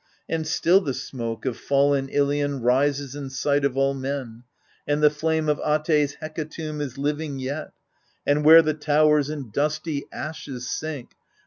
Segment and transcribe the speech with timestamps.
[0.27, 4.45] And still the smoke of fallen Ilion Rises in sight of all men,
[4.87, 7.69] and the flame Of At^'s hecatomb is living yet.
[8.25, 11.11] And where the towers in dusty ashes sink.